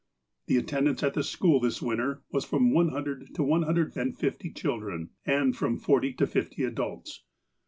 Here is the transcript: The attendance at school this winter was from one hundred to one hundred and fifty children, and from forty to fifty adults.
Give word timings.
The 0.47 0.57
attendance 0.57 1.03
at 1.03 1.13
school 1.25 1.59
this 1.59 1.79
winter 1.79 2.23
was 2.31 2.43
from 2.43 2.71
one 2.73 2.87
hundred 2.89 3.35
to 3.35 3.43
one 3.43 3.61
hundred 3.61 3.95
and 3.95 4.17
fifty 4.17 4.49
children, 4.51 5.11
and 5.27 5.55
from 5.55 5.77
forty 5.77 6.11
to 6.13 6.25
fifty 6.25 6.63
adults. 6.63 7.21